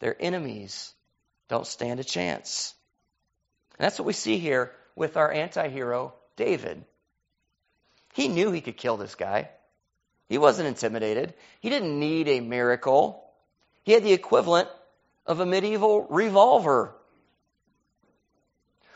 [0.00, 0.92] Their enemies
[1.48, 2.74] don't stand a chance.
[3.78, 6.84] And that's what we see here with our anti hero, David.
[8.14, 9.48] He knew he could kill this guy.
[10.28, 11.34] He wasn't intimidated.
[11.60, 13.24] He didn't need a miracle.
[13.82, 14.68] He had the equivalent
[15.26, 16.94] of a medieval revolver.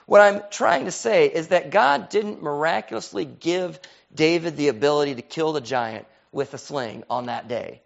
[0.06, 3.78] What I'm trying to say is that God didn't miraculously give
[4.14, 7.82] David the ability to kill the giant with a sling on that day.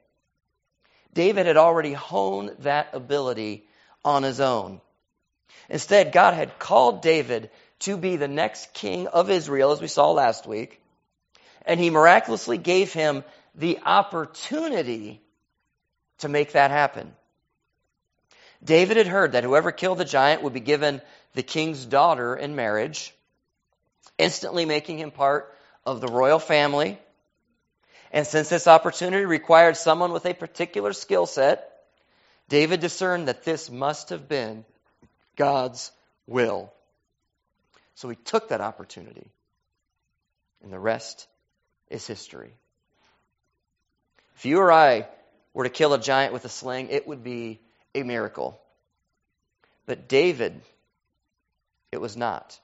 [1.14, 3.64] David had already honed that ability
[4.04, 4.80] on his own.
[5.68, 10.10] Instead, God had called David to be the next king of Israel, as we saw
[10.12, 10.80] last week,
[11.66, 15.20] and he miraculously gave him the opportunity
[16.18, 17.12] to make that happen.
[18.64, 21.02] David had heard that whoever killed the giant would be given
[21.34, 23.12] the king's daughter in marriage,
[24.18, 25.52] instantly making him part
[25.84, 26.98] of the royal family.
[28.12, 31.68] And since this opportunity required someone with a particular skill set,
[32.50, 34.66] David discerned that this must have been
[35.34, 35.90] God's
[36.26, 36.70] will.
[37.94, 39.30] So he took that opportunity.
[40.62, 41.26] And the rest
[41.88, 42.52] is history.
[44.36, 45.08] If you or I
[45.54, 47.60] were to kill a giant with a sling, it would be
[47.94, 48.60] a miracle.
[49.86, 50.60] But David,
[51.90, 52.58] it was not.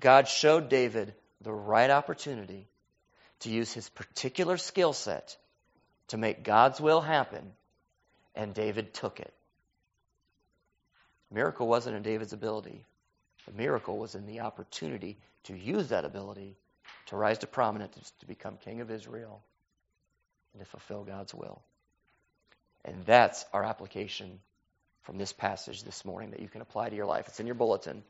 [0.00, 2.66] God showed David the right opportunity
[3.42, 5.36] to use his particular skill set
[6.08, 7.52] to make God's will happen,
[8.34, 9.32] and David took it.
[11.30, 12.84] The miracle wasn't in David's ability.
[13.46, 16.56] The miracle was in the opportunity to use that ability
[17.06, 19.42] to rise to prominence, to become king of Israel,
[20.52, 21.62] and to fulfill God's will.
[22.84, 24.40] And that's our application
[25.02, 27.26] from this passage this morning that you can apply to your life.
[27.28, 28.02] It's in your bulletin.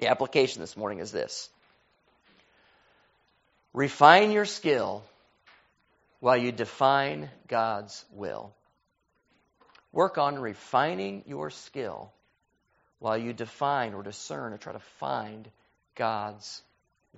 [0.00, 1.48] The application this morning is this
[3.74, 5.02] Refine your skill
[6.20, 8.54] while you define God's will.
[9.92, 12.12] Work on refining your skill
[13.00, 15.48] while you define or discern or try to find
[15.96, 16.62] God's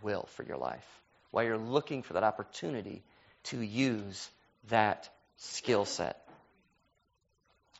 [0.03, 0.87] will for your life,
[1.31, 3.03] while you're looking for that opportunity
[3.45, 4.29] to use
[4.69, 6.27] that skill set.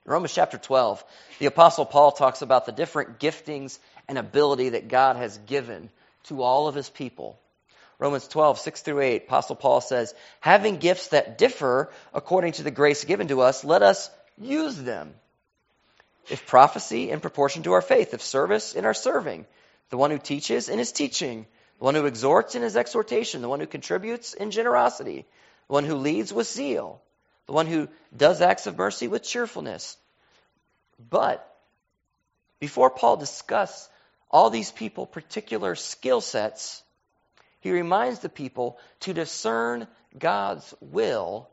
[0.05, 1.03] Romans chapter 12,
[1.39, 5.91] the Apostle Paul talks about the different giftings and ability that God has given
[6.25, 7.41] to all of his people.
[7.99, 12.71] Romans 12, 6 through 8, Apostle Paul says, Having gifts that differ according to the
[12.71, 15.15] grace given to us, let us use them.
[16.29, 18.13] If prophecy, in proportion to our faith.
[18.13, 19.47] If service, in our serving.
[19.91, 21.47] The one who teaches, in his teaching.
[21.79, 23.43] The one who exhorts, in his exhortation.
[23.43, 25.25] The one who contributes, in generosity.
[25.69, 27.01] The one who leads, with zeal
[27.47, 29.97] the one who does acts of mercy with cheerfulness.
[30.99, 31.47] But
[32.59, 33.89] before Paul discusses
[34.31, 36.83] all these people particular skill sets,
[37.67, 41.51] he reminds the people to discern God's will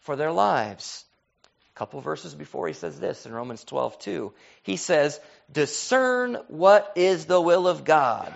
[0.00, 1.04] for their lives.
[1.44, 4.32] A couple verses before he says this in Romans 12, 2.
[4.64, 5.20] He says,
[5.52, 8.34] Discern what is the will of God,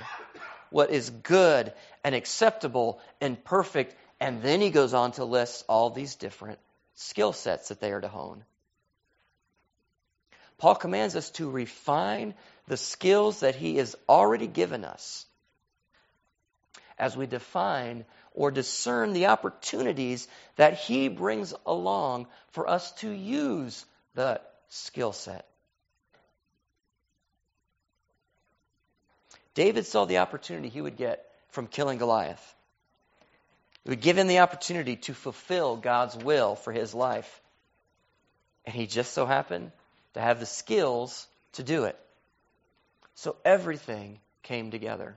[0.71, 1.73] what is good
[2.05, 3.97] and acceptable and perfect.
[4.21, 6.61] And then he goes on to list all these different
[6.95, 8.45] skill sets that they are to hone.
[10.57, 12.35] Paul commands us to refine
[12.69, 15.27] the skills that he has already given us
[16.99, 23.85] as we define or discern the opportunities that he brings along for us to use
[24.15, 25.47] the skill set.
[29.55, 32.55] David saw the opportunity he would get from killing Goliath.
[33.85, 37.41] It would give him the opportunity to fulfill God's will for his life.
[38.65, 39.73] And he just so happened
[40.15, 41.99] to have the skills to do it.
[43.15, 45.17] So everything came together.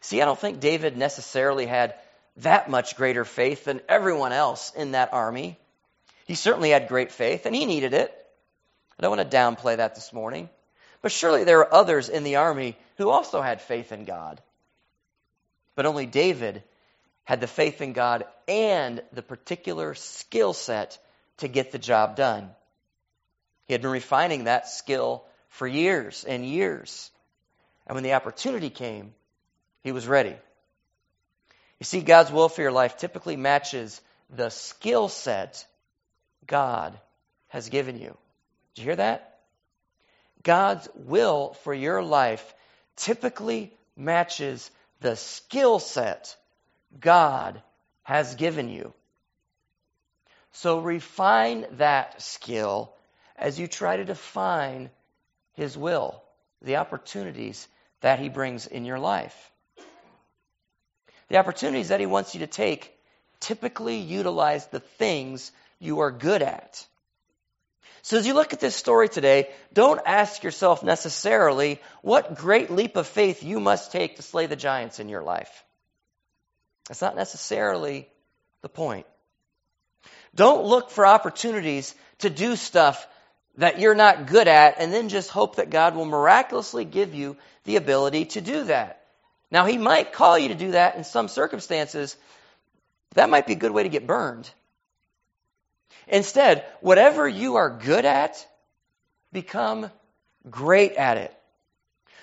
[0.00, 1.94] See, I don't think David necessarily had
[2.38, 5.58] that much greater faith than everyone else in that army.
[6.26, 8.12] He certainly had great faith, and he needed it.
[8.98, 10.48] I don't want to downplay that this morning.
[11.02, 14.40] But surely there were others in the army who also had faith in God.
[15.74, 16.62] But only David
[17.24, 20.98] had the faith in God and the particular skill set
[21.38, 22.50] to get the job done.
[23.66, 27.10] He had been refining that skill for years and years.
[27.86, 29.14] And when the opportunity came,
[29.82, 30.36] he was ready.
[31.80, 35.66] You see, God's will for your life typically matches the skill set
[36.46, 36.98] God
[37.48, 38.16] has given you.
[38.74, 39.40] Did you hear that?
[40.42, 42.54] God's will for your life
[42.96, 44.70] typically matches
[45.00, 46.36] the skill set
[46.98, 47.62] God
[48.02, 48.92] has given you.
[50.52, 52.92] So refine that skill
[53.36, 54.90] as you try to define
[55.54, 56.22] His will,
[56.60, 57.66] the opportunities
[58.00, 59.51] that He brings in your life.
[61.32, 62.94] The opportunities that He wants you to take
[63.40, 66.86] typically utilize the things you are good at.
[68.02, 72.96] So as you look at this story today, don't ask yourself necessarily what great leap
[72.96, 75.64] of faith you must take to slay the giants in your life.
[76.88, 78.10] That's not necessarily
[78.60, 79.06] the point.
[80.34, 83.08] Don't look for opportunities to do stuff
[83.56, 87.38] that you're not good at and then just hope that God will miraculously give you
[87.64, 89.01] the ability to do that.
[89.52, 92.16] Now, He might call you to do that in some circumstances.
[93.14, 94.50] That might be a good way to get burned.
[96.08, 98.44] Instead, whatever you are good at,
[99.30, 99.90] become
[100.48, 101.34] great at it.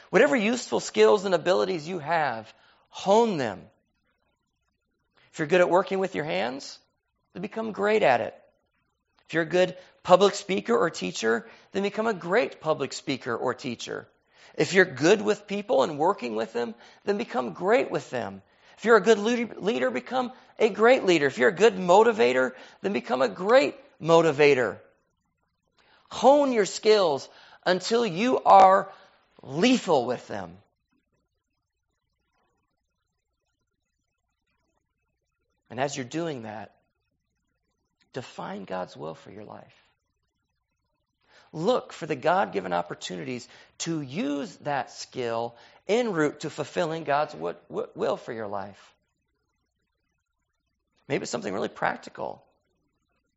[0.10, 2.52] Whatever useful skills and abilities you have,
[2.90, 3.62] hone them.
[5.32, 6.80] If you're good at working with your hands,
[7.34, 8.34] then become great at it.
[9.28, 13.54] If you're a good public speaker or teacher, then become a great public speaker or
[13.54, 14.08] teacher.
[14.60, 18.42] If you're good with people and working with them, then become great with them.
[18.78, 21.28] If you're a good leader, become a great leader.
[21.28, 22.52] If you're a good motivator,
[22.82, 24.78] then become a great motivator.
[26.10, 27.30] Hone your skills
[27.66, 28.92] until you are
[29.42, 30.58] lethal with them.
[35.70, 36.76] And as you're doing that,
[38.12, 39.89] define God's will for your life.
[41.52, 43.48] Look for the God given opportunities
[43.80, 45.56] to use that skill
[45.88, 47.36] en route to fulfilling God's
[47.70, 48.94] will for your life.
[51.08, 52.44] Maybe it's something really practical.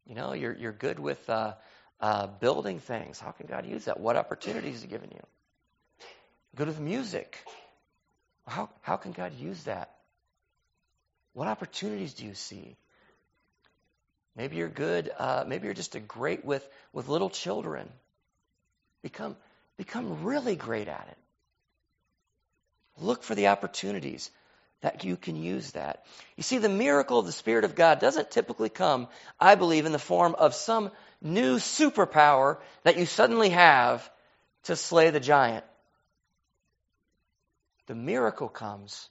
[0.07, 1.55] You know, you're, you're good with uh,
[2.01, 3.19] uh, building things.
[3.19, 3.99] How can God use that?
[3.99, 5.23] What opportunities has He given you?
[6.55, 7.39] Good with music.
[8.47, 9.91] How, how can God use that?
[11.33, 12.77] What opportunities do you see?
[14.37, 15.11] Maybe you're good.
[15.17, 17.89] Uh, maybe you're just a great with, with little children.
[19.03, 19.37] Become,
[19.77, 21.19] become really great at it.
[23.03, 24.31] Look for the opportunities
[24.83, 26.05] that you can use that.
[26.37, 29.09] You see, the miracle of the Spirit of God doesn't typically come,
[29.41, 30.91] I believe, in the form of some
[31.21, 34.09] new superpower that you suddenly have
[34.65, 35.65] to slay the giant.
[37.87, 39.09] The miracle comes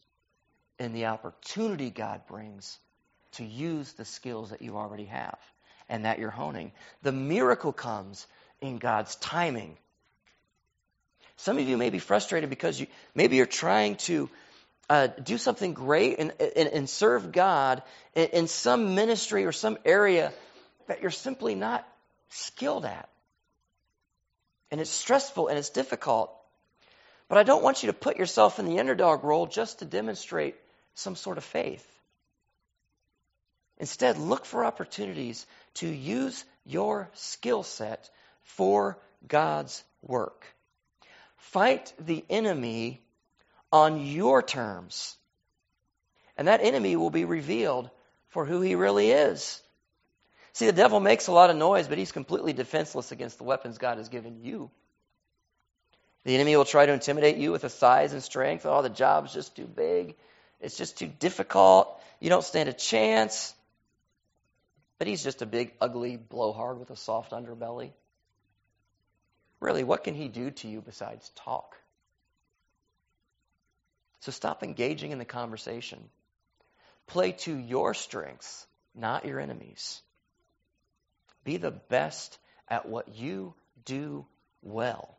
[0.77, 2.77] in the opportunity God brings
[3.33, 5.37] to use the skills that you already have
[5.87, 6.71] and that you're honing.
[7.01, 8.27] The miracle comes
[8.61, 9.77] in God's timing.
[11.37, 14.29] Some of you may be frustrated because you maybe you're trying to
[14.89, 17.81] uh, do something great and, and, and serve God
[18.13, 20.31] in, in some ministry or some area
[20.87, 21.87] that you're simply not
[22.29, 23.09] skilled at.
[24.69, 26.31] And it's stressful and it's difficult.
[27.27, 30.55] But I don't want you to put yourself in the underdog role just to demonstrate
[30.93, 31.87] some sort of faith.
[33.77, 35.45] Instead, look for opportunities
[35.75, 38.09] to use your skill set
[38.43, 40.45] for God's work.
[41.37, 43.01] Fight the enemy
[43.71, 45.17] on your terms.
[46.37, 47.89] And that enemy will be revealed
[48.29, 49.61] for who he really is.
[50.53, 53.77] See, the devil makes a lot of noise, but he's completely defenseless against the weapons
[53.77, 54.69] God has given you.
[56.23, 58.65] The enemy will try to intimidate you with the size and strength.
[58.65, 60.15] Oh, the job's just too big.
[60.59, 61.99] It's just too difficult.
[62.19, 63.53] You don't stand a chance.
[64.99, 67.91] But he's just a big, ugly blowhard with a soft underbelly.
[69.61, 71.77] Really, what can he do to you besides talk?
[74.21, 75.99] So stop engaging in the conversation.
[77.07, 80.01] Play to your strengths, not your enemies.
[81.43, 82.37] Be the best
[82.67, 83.53] at what you
[83.85, 84.25] do
[84.63, 85.17] well.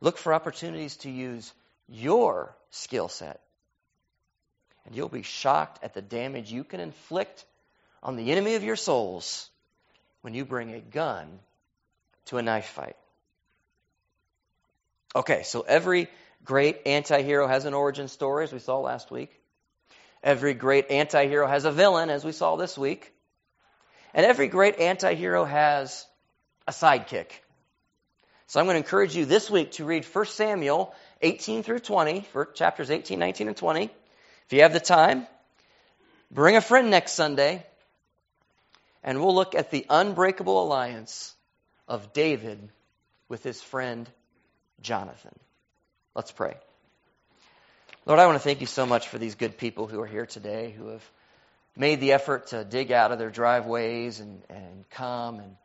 [0.00, 1.52] Look for opportunities to use
[1.88, 3.40] your skill set.
[4.86, 7.44] And you'll be shocked at the damage you can inflict
[8.02, 9.48] on the enemy of your souls
[10.22, 11.38] when you bring a gun
[12.26, 12.96] to a knife fight.
[15.16, 16.08] Okay, so every
[16.44, 19.30] great anti hero has an origin story, as we saw last week.
[20.22, 23.12] Every great anti hero has a villain, as we saw this week.
[24.12, 26.06] And every great anti hero has
[26.66, 27.30] a sidekick.
[28.46, 32.20] So I'm going to encourage you this week to read 1 Samuel 18 through 20,
[32.32, 33.84] for chapters 18, 19, and 20.
[33.84, 35.26] If you have the time,
[36.30, 37.64] bring a friend next Sunday
[39.02, 41.34] and we'll look at the unbreakable alliance
[41.88, 42.68] of David
[43.28, 44.08] with his friend
[44.80, 45.34] Jonathan.
[46.14, 46.56] Let's pray.
[48.06, 50.26] Lord, I want to thank you so much for these good people who are here
[50.26, 51.10] today, who have
[51.76, 55.56] made the effort to dig out of their driveways and, and come and,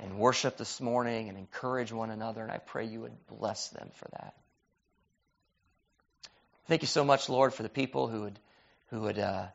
[0.00, 2.42] and worship this morning and encourage one another.
[2.42, 4.34] And I pray you would bless them for that.
[6.66, 8.38] Thank you so much, Lord, for the people who would,
[8.90, 9.46] who would uh,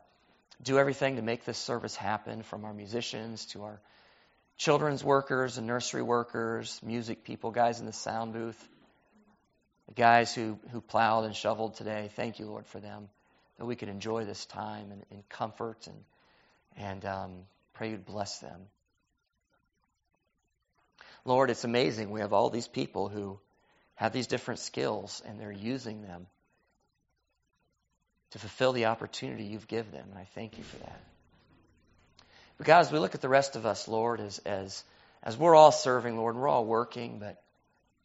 [0.62, 3.80] do everything to make this service happen, from our musicians to our
[4.56, 8.68] children's workers and nursery workers, music people, guys in the sound booth,
[9.88, 12.10] the guys who, who plowed and shoveled today.
[12.14, 13.08] Thank you, Lord, for them,
[13.58, 16.04] that we could enjoy this time in, in comfort and,
[16.76, 17.30] and um,
[17.74, 18.60] pray you'd bless them.
[21.24, 22.10] Lord, it's amazing.
[22.10, 23.38] We have all these people who
[23.94, 26.26] have these different skills and they're using them
[28.32, 30.06] to fulfill the opportunity you've given them.
[30.10, 31.00] And I thank you for that.
[32.58, 34.82] But God, as we look at the rest of us, Lord, as, as,
[35.22, 37.42] as we're all serving, Lord, and we're all working, but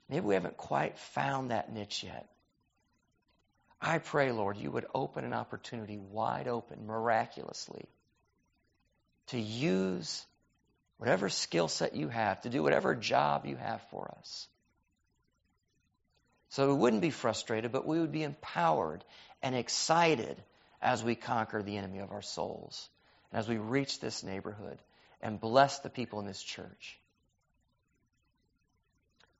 [0.09, 2.27] maybe we haven't quite found that niche yet.
[3.79, 7.85] I pray, Lord, you would open an opportunity wide open, miraculously,
[9.27, 10.25] to use
[10.97, 14.47] whatever skill set you have, to do whatever job you have for us.
[16.49, 19.03] So we wouldn't be frustrated, but we would be empowered
[19.43, 20.41] and excited
[20.81, 22.89] as we conquer the enemy of our souls,
[23.31, 24.79] and as we reach this neighborhood
[25.21, 26.97] and bless the people in this church.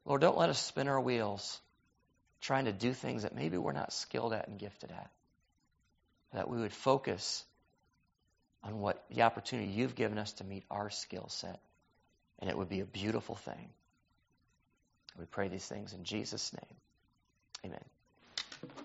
[0.08, 1.60] Lord, don't let us spin our wheels
[2.40, 5.12] trying to do things that maybe we're not skilled at and gifted at.
[6.34, 7.44] That we would focus
[8.64, 11.60] on what the opportunity you've given us to meet our skill set.
[12.40, 13.70] And it would be a beautiful thing.
[15.20, 16.76] We pray these things in Jesus' name.
[17.66, 18.78] Amen.